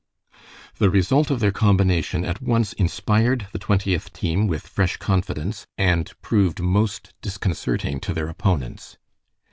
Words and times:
The 0.79 0.89
result 0.89 1.29
of 1.29 1.41
their 1.41 1.51
combination 1.51 2.25
at 2.25 2.41
once 2.41 2.73
inspired 2.73 3.45
the 3.51 3.59
Twentieth 3.59 4.11
team 4.11 4.47
with 4.47 4.65
fresh 4.65 4.97
confidence, 4.97 5.67
and 5.77 6.11
proved 6.23 6.59
most 6.59 7.13
disconcerting 7.21 7.99
to 7.99 8.11
their 8.15 8.27
opponents. 8.27 8.97